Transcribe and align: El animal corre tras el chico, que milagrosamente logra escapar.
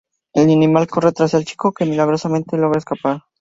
El 0.33 0.49
animal 0.49 0.87
corre 0.87 1.11
tras 1.11 1.35
el 1.35 1.45
chico, 1.45 1.73
que 1.73 1.85
milagrosamente 1.85 2.57
logra 2.57 2.79
escapar. 2.79 3.21